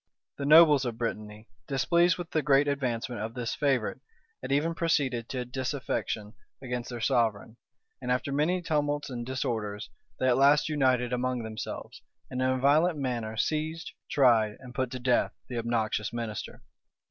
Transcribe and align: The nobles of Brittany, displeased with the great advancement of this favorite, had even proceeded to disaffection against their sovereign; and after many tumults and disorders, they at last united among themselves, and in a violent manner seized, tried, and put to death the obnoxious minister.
The 0.39 0.47
nobles 0.47 0.83
of 0.83 0.97
Brittany, 0.97 1.47
displeased 1.67 2.17
with 2.17 2.31
the 2.31 2.41
great 2.41 2.67
advancement 2.67 3.21
of 3.21 3.35
this 3.35 3.53
favorite, 3.53 3.99
had 4.41 4.51
even 4.51 4.73
proceeded 4.73 5.29
to 5.29 5.45
disaffection 5.45 6.33
against 6.59 6.89
their 6.89 6.99
sovereign; 6.99 7.57
and 8.01 8.11
after 8.11 8.31
many 8.31 8.63
tumults 8.63 9.11
and 9.11 9.23
disorders, 9.23 9.91
they 10.17 10.27
at 10.27 10.37
last 10.37 10.69
united 10.69 11.13
among 11.13 11.43
themselves, 11.43 12.01
and 12.31 12.41
in 12.41 12.49
a 12.49 12.57
violent 12.57 12.97
manner 12.97 13.37
seized, 13.37 13.91
tried, 14.09 14.57
and 14.59 14.73
put 14.73 14.89
to 14.89 14.97
death 14.99 15.33
the 15.49 15.59
obnoxious 15.59 16.11
minister. 16.11 16.63